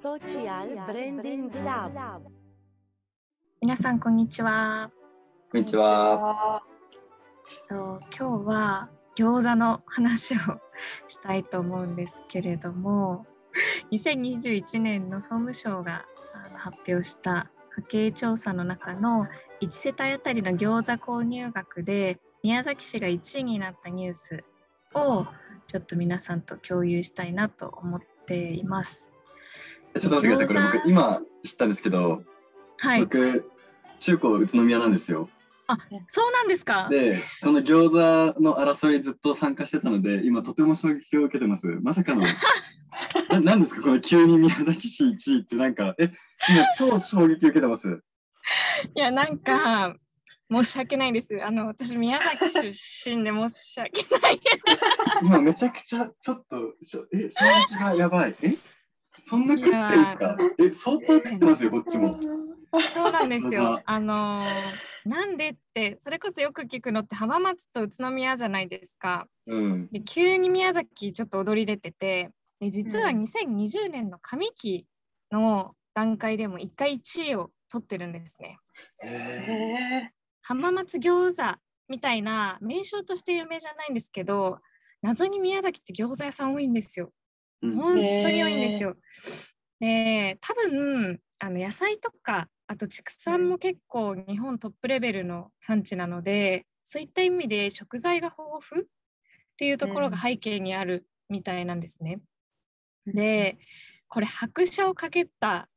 [0.00, 1.92] Social Branding Lab
[3.60, 4.90] 皆さんこんにちは。
[5.52, 6.62] こんにちは。
[7.68, 10.38] と今日は餃子の話を
[11.06, 13.26] したいと思うんですけれども、
[13.92, 16.06] 2021年の総務省が
[16.54, 19.26] 発表した家計調査の中の
[19.60, 24.44] 1世帯あたりの餃子購入額で宮崎市が1位になったニュース
[24.94, 25.26] を
[25.66, 29.12] ちょっと皆さんと共有したいなと思っています。
[29.98, 30.46] ちょっと待ってください。
[30.46, 32.22] これ僕今知ったんですけど、
[32.78, 33.00] はい。
[33.00, 33.50] 僕
[33.98, 35.28] 中高宇都宮なんですよ。
[36.08, 36.88] そうなんですか？
[36.90, 37.90] で、その餃
[38.34, 41.66] 子の争いずっと参加してたので、今とても衝撃を受けてます。
[41.82, 42.22] まさかの。
[43.30, 43.82] ななんですか？
[43.82, 45.08] この急に宮崎市1
[45.38, 46.12] 位ってなんかえ
[46.48, 48.02] 今超衝撃受けてます。
[48.96, 49.94] いや、なんか、
[50.50, 51.38] 申し訳ないです。
[51.44, 54.40] あの、私、宮崎出身で申し訳ない。
[55.22, 56.74] 今めちゃくちゃちょっと
[57.12, 58.34] え衝撃がやばい。
[58.42, 58.48] え？
[59.30, 60.36] そんな食ってんすか？
[60.58, 62.18] え相当食ってますよこっちも。
[62.94, 63.80] そうなんですよ。
[63.84, 69.26] あのー、なんでって、それこそよく聞くのって浜松と宇都宮じゃないですか。
[69.46, 69.88] うん。
[69.90, 74.86] で、急に宮崎ちょっと踊り出てて、で実はうん2020年の上期
[75.30, 78.58] の段階でも1回1位を取ってるんですね。
[79.02, 80.10] ええ
[80.42, 81.58] 浜松餃子
[81.88, 84.58] みたいな名称として有名じゃないんですけど、
[85.02, 87.10] 謎に宮崎って餃子屋さん多いんですよ。
[87.62, 88.96] うん本当に多いんですよ。
[89.80, 98.84] で多分あの野菜とかあと畜産も結構日本トップレベルの産地なのでそういった意味で食材が豊富っ
[99.56, 102.20] ていうところが背景にあるみたいなんですね。
[103.06, 103.58] で
[104.08, 105.68] これ拍車をかけた、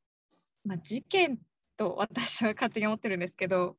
[0.66, 1.40] まあ、事件
[1.78, 3.78] と私は勝手に思ってるんですけど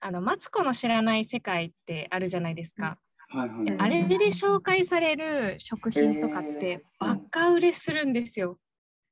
[0.00, 2.98] あのマツコの知らない世界ってあるじゃないですか。
[3.32, 3.78] はいはいはい。
[3.78, 8.58] あれで紹介される食品とかってバカ売れするんですよ。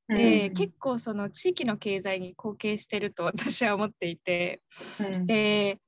[0.09, 5.79] で、うん結構その地域の経済に貢献してると 私は思っていてーで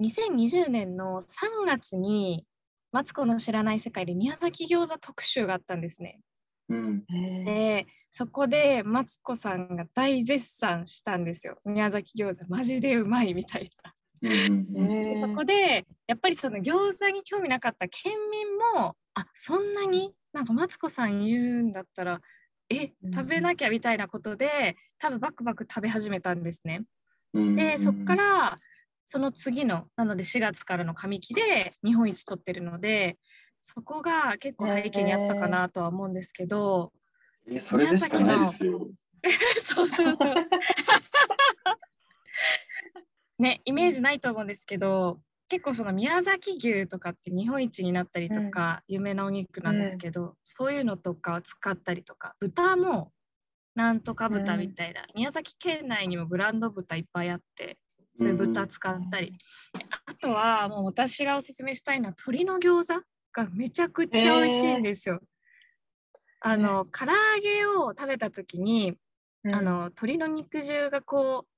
[0.00, 2.46] 2020年の3月に
[2.92, 6.20] 「マツコの知らない世界」で宮崎餃子特集があったんですね。
[6.68, 7.04] うん。
[7.44, 11.58] でそこでマツコさんが大絶賛したんですよ。
[11.64, 13.94] 宮崎餃子マジでうまいみたいな。
[15.20, 20.12] そこでやっぱりその餃子に興味なかった県民もあそんなに？
[20.32, 22.20] なんかマツコさん言うんだったら
[22.70, 26.84] えうん食べなきゃみたいなことで多分バクバク食べ始めたんですね。
[27.34, 28.58] うんでそこから
[29.06, 33.18] その次のなので4月からの上期で日本一取ってるので
[33.60, 36.92] そこが結構背景にあったかなとは思うんですけど、
[37.46, 38.88] えそれでしかないですよ。
[39.62, 40.34] そうそうそう。
[43.42, 53.12] ね、イメージないと思うんですけど、結構その宮崎牛とかって日本一になったりとか、有名なお肉なんですけど、そういうのとかを使ったりとか、豚も
[53.74, 57.78] なんとか豚みたいな、宮崎県内にもブランド豚いっぱいあって、
[58.14, 59.36] そういう豚使ったり、
[60.06, 63.02] あとはもう私がおすすめしたいのは鶏の餃子
[63.32, 65.20] がめちゃくちゃ美味しいんですよ。
[66.40, 68.96] あの唐揚げを食べた時に
[69.46, 71.51] あの鶏の肉汁がこう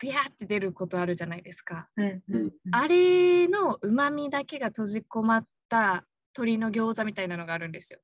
[0.00, 1.88] ビヤーって出ることあるじゃないですか。
[1.96, 6.04] うんうんあれのうまみだけが閉じ込まった
[6.36, 8.00] 鶏の餃子みたいなのがあるんですよ。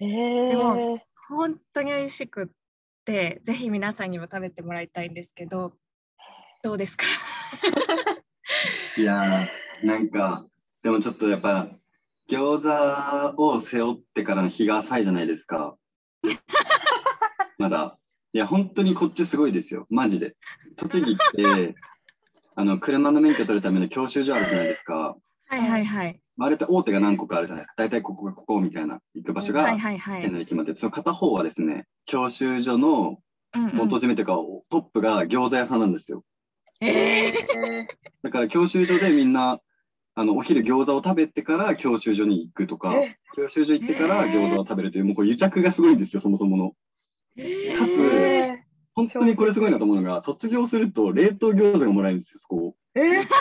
[0.00, 2.46] えでもー本当に美味しくっ
[3.04, 5.72] てぜひ皆さんにも食べてもらいたいんですけど
[6.62, 7.04] どうですか？
[8.98, 10.46] いやーなんか
[10.82, 11.68] でもちょっとやっぱ
[12.28, 12.62] 餃
[13.36, 15.76] 子を背負ってからの日が浅いじゃないですか。
[17.58, 17.98] まだ。
[18.34, 20.36] いや本当にこっちすごいですよマジで。
[20.76, 21.74] 栃木って
[22.54, 25.16] あの車の免許取るための教習所あるじゃないですか。
[25.48, 26.20] はいはいはい。
[26.38, 27.74] あれって大手が何個かあるじゃないですか。
[27.76, 30.22] 大体ここがここみたいな行く場所がはいはいはい。
[30.22, 33.18] 県内決まっててその片方はですね教習所の
[33.54, 34.32] うんうん元締めというか、
[34.70, 36.24] トップが餃子屋さんなんですよ。
[36.80, 37.88] えーえ
[38.22, 39.60] だから教習所でみんな
[40.14, 46.72] あのお昼餃子を食べてから教習所に行くとかえ教習所行ってから餃子を食べるというもうこれ癒着がすごいんですよそもそもの。
[47.36, 48.64] えーかつえ
[48.94, 52.76] 本当にこれすごいなと思うのが卒業すると冷凍餃子がもらえるんですよそこ。
[52.94, 53.22] ーえ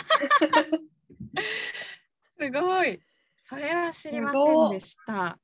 [2.39, 2.99] すごい。
[3.37, 5.37] それは知りませんでした。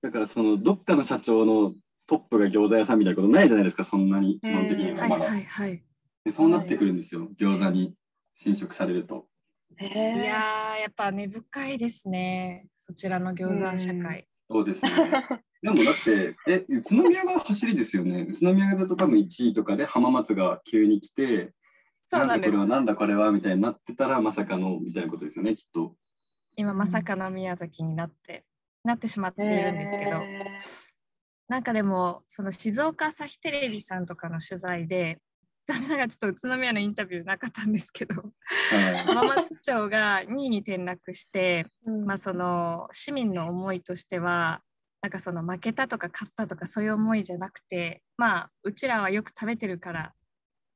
[0.00, 1.74] だからそのどっかの社長の
[2.06, 5.24] トップが餃子屋さんみたいなことないじゃないですかそんなに基本的にうんはまだ。
[5.24, 5.82] はいはいはい。
[6.24, 7.94] でそうなってくるんですよ餃子に
[8.36, 9.26] 侵食されると。
[9.80, 12.68] えいやーやっぱ根深いですね。
[12.76, 14.28] そちらの餃子社会。
[14.50, 14.90] そうですね。
[15.62, 18.26] でもだって、え、宇都宮が走りですよね。
[18.30, 21.52] 宇都宮がずっと多分1位とかで浜松が急に来て、
[22.10, 22.56] なんだこれ。
[22.56, 25.94] はなんだこれはみたいになってたらまさかのみたいなことですよね、きっと。
[26.56, 28.44] 今まさかの宮崎になって
[28.84, 30.58] なってしまっているんですけど、え
[31.48, 35.18] なんかでもその静岡朝日テレビさんとかの取材で
[35.68, 38.14] 残念ながらちょっと宇都宮のインタビューなかったんですけど
[39.06, 42.04] 浜松町が2位に転落して、うん。
[42.06, 44.62] まあ、その市民の思いとしては
[45.02, 50.12] なんかその負けたとか勝ったとかそういう思いじゃなくてまあうちらはよく食べてるから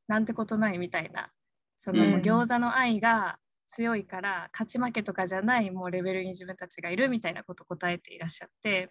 [0.08, 1.30] なんてことないみたいな
[1.78, 8.90] その餃子の愛が強いから勝ち負けとかじゃないもうレベルに自分たちがいるみたいなことを答えていらっしゃって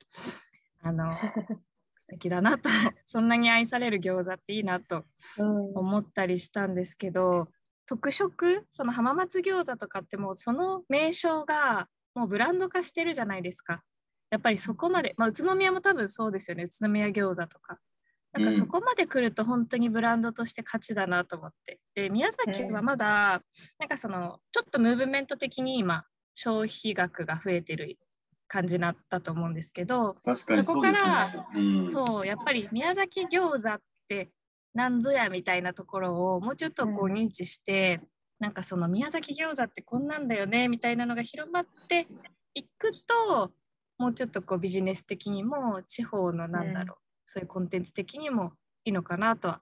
[0.82, 1.22] あの素
[2.12, 2.70] 敵だなと
[3.06, 5.06] そんなに愛される餃子っていいなと
[5.38, 5.78] うん。
[5.78, 7.50] 思ったりしたんですけど
[7.86, 13.84] 特色その浜松餃子とかってもうその名称がもうブランド化してるじゃないですか。
[14.30, 16.64] やっぱりそこまで、まあ、宇都宮も多分そうですよね。
[16.64, 17.80] 宇都宮餃子とか。
[18.34, 21.80] なんかそこまで来ると本当にブランドとして価値だなと思って。
[21.96, 23.42] で宮崎はまだ
[23.78, 27.98] なんかそのちょっとムーブメント的に今消費額が増えてる
[28.52, 31.46] 感じになったと思うんですけど確かにそうですね。
[31.56, 34.30] うんそうやっぱり宮崎餃子って
[34.74, 38.02] なんぞやみたいなところをもうちょっとこううん認知して、
[38.40, 42.08] なんかその宮崎餃子ってこんなんだよねみたいなのが広まって
[42.54, 42.92] いく
[43.26, 43.52] と
[43.98, 48.54] もうちょっとこうビジネス的にも地方のなんだろう、そういうコンテンツ的にも
[48.84, 49.62] いいのかなとは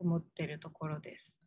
[0.00, 1.38] 思ってるところです。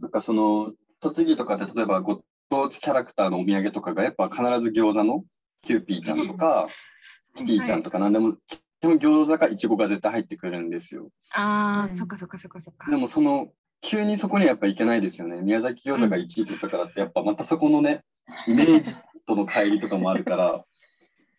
[0.00, 5.24] なんかその栃木とかって例えばご当地キャラクターのお土産とかがやっぱ必ず餃子の
[5.62, 6.68] キューピーちゃんとか
[7.34, 11.10] キティちゃんとか何でも基本餃子かいちごが絶対入ってくるんですよ。
[11.32, 12.96] ああ、うんそっかそっかそっかそっかで。
[12.96, 15.40] もその急にそこにやっぱいけないですよね。
[15.42, 18.04] 宮崎餃子が1位取ったからってやっぱまたそこのね
[18.46, 18.96] イメージ
[19.26, 20.64] との乖離とかもあるから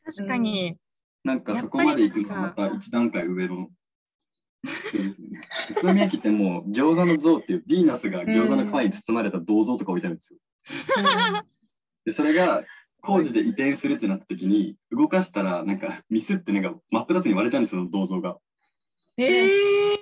[0.06, 0.78] 確かに、
[1.24, 3.70] なんかそこまで行くのはまた一段階上の。
[4.66, 5.40] そうですね
[5.72, 10.40] 宇都宮駅ってもう餃子の像っていうヴィーナスが餃子の皮に包まれた銅像とか置いてあるんですよ。
[12.04, 12.64] でそれが
[13.02, 18.38] 工事で移転するってなった時に動かしたらなんかミスってなんか真っ二つに割れちゃうんですよ銅像が。
[19.18, 20.00] ええ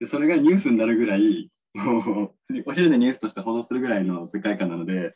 [0.00, 2.34] でそれがニュースになるぐらいもう
[2.66, 5.14] お昼でニュースとして報道するぐらいの世界観なので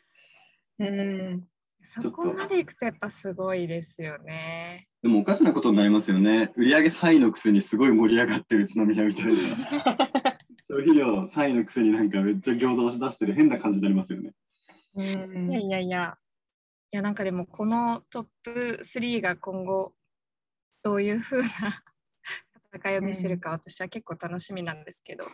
[0.79, 1.47] うん。
[1.83, 4.87] そこまで行くとやっぱすごいですよね。
[5.01, 6.51] でもおかしなことになりますよね。
[6.57, 9.33] 売上3位のくせにすごい盛り上がってる宇都宮みたいな。
[10.67, 14.33] 消費量3位のくせになんかめっちゃ餃子押し出してる変な感じになりますよね。
[14.95, 15.49] うん。
[15.49, 16.17] いやいやいや、い
[16.91, 19.93] やなんかでもこのトップ3が今後
[20.83, 21.47] どういう風な
[22.73, 25.25] 戦いを見せるか私は結構楽しみなんですけど、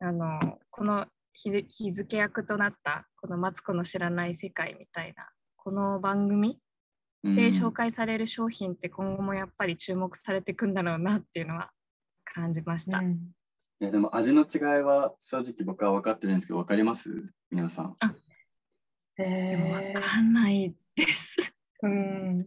[0.00, 6.60] あのこの日日付役となったこの「マツコの知らない世界」みたいなこの番組
[7.24, 11.72] うんで紹介される商品って今後もやっぱり注目されていくんだろうなっていうのは
[12.24, 13.02] 感じました。
[13.02, 17.10] いやでも味の違いは正直僕は分かってるんですけど分かります？
[17.50, 17.96] 皆さん。
[18.02, 18.06] え
[19.18, 21.36] でもわかんないです。
[21.82, 22.46] うん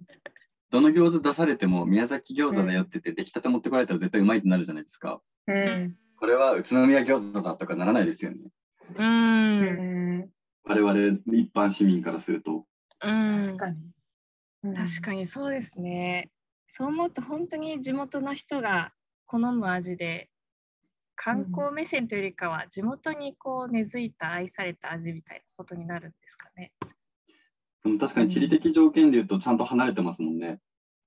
[0.70, 5.22] どの餃子出されても宮崎餃子だよって言って出来たて持ってこられたら絶対うまいってなるじゃないですか。
[5.48, 8.38] うんこれは宇都宮餃子だとかならないですよね。
[8.96, 10.30] う、うんん
[10.64, 12.66] 我々一般市民からすると。
[13.04, 16.30] うん、確かに確かにそうですね。
[16.68, 18.94] そう思うと本当に地元の人が
[19.26, 20.30] 好む味で
[21.24, 26.72] 観光目線というよりかは地元にこう根付いた愛された味みたいなことになるんですかね。
[27.84, 30.58] でも確かに地理的条件で言うとちゃんと離れてますもんね。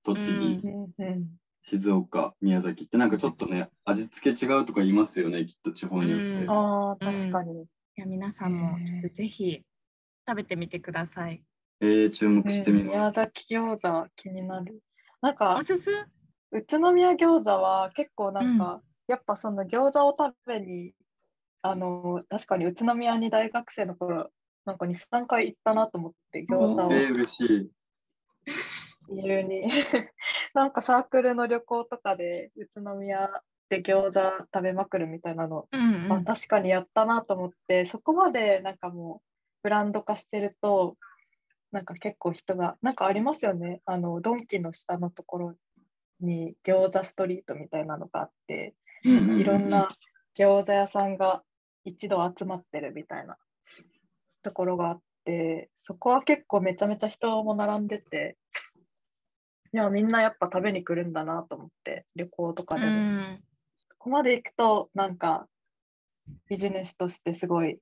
[0.03, 1.27] 栃木、うんうんうん
[1.67, 6.25] 静岡、宮崎ってなんかちょっとね、味付け違うとか言いますよね、きっと地方によって。
[6.43, 9.63] うんああ確かにいや皆さんもちょっとぜひ
[10.27, 11.43] 食べてみてください。
[11.81, 13.15] えー、注目してみうん宮ます。
[13.15, 14.79] 崎餃子気になる
[15.21, 15.91] なんかおすす
[16.51, 20.93] 宇都宮餃子は結構なんか、やっぱその餃子を食べに
[21.61, 24.29] あの確かに宇都宮に大学生の頃
[24.65, 26.93] なんか23回行ったなと思って餃子を。
[26.93, 27.71] えー、嬉しい。
[29.09, 29.69] 理由に。
[30.53, 33.29] なんかサークルの旅行とかで宇都宮
[33.69, 39.29] で餃子食べまくるみたいなの、うんうん、あ確かにやったなと思ってそこまでなんかもう
[39.63, 40.97] ブランド化してると
[41.71, 43.81] なんか結構人がなんかありますよね。
[43.85, 45.55] あのドンキの下のところ
[46.21, 49.95] に餃子ストリートみたいなのがあっていろんな
[50.37, 51.43] 餃子屋さんが
[51.83, 53.37] 一度集まってるみたいな。
[54.41, 58.37] ところがあってそこは結構めちゃめちゃ人も並んでて。
[59.73, 63.43] いやみんなやっぱ食べに来るんだなと思って旅行とかでも、うん。
[63.89, 65.47] そこまで行くとなんか
[66.47, 67.79] ビジネスとしてすごい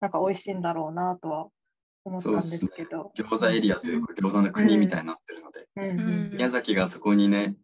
[0.00, 1.48] なんか美味しいんだろうなとは
[2.04, 3.12] 思ったんですけど。
[3.16, 5.84] 餃子エリアというか、餃子の国みたいになってるので、うん。
[5.84, 6.00] うん。
[6.00, 6.30] うん。
[6.32, 7.56] 宮崎がそこにね、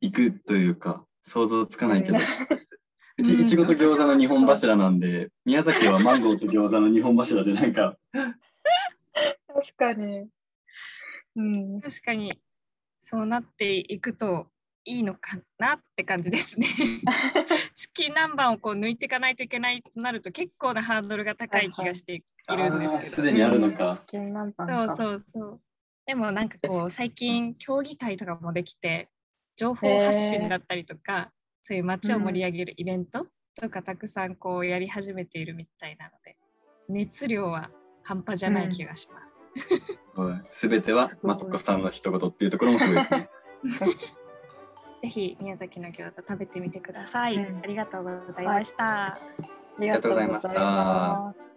[0.00, 2.20] 行くというか、想像つかないけど、う
[3.22, 7.96] ち、うんいちごと餃子の2本柱なんで、 宮崎はマンゴーと餃子の2本柱で、なんか、
[9.48, 10.28] 確かに
[11.36, 12.32] うん確かに
[13.00, 14.48] そうなっていくと
[14.84, 16.66] いいのかなって感じですね。
[17.74, 23.16] チキン南蛮をこう抜いていかないといけないとなると結構なハードルが高い気がしているんですけど。
[23.16, 24.96] すでにあるのかチキン南蛮そうか。
[24.96, 25.60] そうそう。
[26.06, 29.08] でもなんかこう最近競技会とかもできて
[29.56, 31.32] 情報発信だったりとか、
[31.62, 33.26] そういう街を盛り上げるイベント
[33.60, 36.36] とかたくさんこうやり始めているみたいなので
[36.88, 37.70] 熱量は
[38.04, 39.40] 半端じゃない気がします。
[40.50, 43.30] すべてはマツコさんの一言っていうところもすごいですね。
[45.02, 47.36] ぜひ宮崎の餃子食べてみてください。
[47.36, 49.06] うんありがとうございました。
[49.14, 49.18] あ
[49.80, 51.55] りがとうございます。